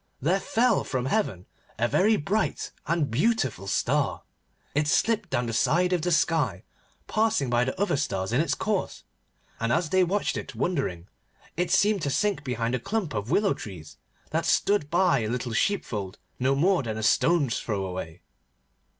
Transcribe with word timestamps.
There 0.19 0.39
fell 0.39 0.83
from 0.83 1.05
heaven 1.05 1.45
a 1.77 1.87
very 1.87 2.15
bright 2.17 2.71
and 2.87 3.11
beautiful 3.11 3.67
star. 3.67 4.23
It 4.73 4.87
slipped 4.87 5.29
down 5.29 5.45
the 5.45 5.53
side 5.53 5.93
of 5.93 6.01
the 6.01 6.11
sky, 6.11 6.63
passing 7.05 7.51
by 7.51 7.65
the 7.65 7.79
other 7.79 7.95
stars 7.97 8.33
in 8.33 8.41
its 8.41 8.55
course, 8.55 9.03
and, 9.59 9.71
as 9.71 9.89
they 9.91 10.03
watched 10.03 10.37
it 10.37 10.55
wondering, 10.55 11.07
it 11.55 11.69
seemed 11.69 12.01
to 12.01 12.05
them 12.07 12.11
to 12.13 12.17
sink 12.17 12.43
behind 12.43 12.73
a 12.73 12.79
clump 12.79 13.13
of 13.13 13.29
willow 13.29 13.53
trees 13.53 13.97
that 14.31 14.47
stood 14.47 14.85
hard 14.85 14.89
by 14.89 15.19
a 15.19 15.27
little 15.29 15.53
sheepfold 15.53 16.17
no 16.39 16.55
more 16.55 16.81
than 16.81 16.97
a 16.97 17.03
stone's 17.03 17.59
throw 17.59 17.85
away. 17.85 18.23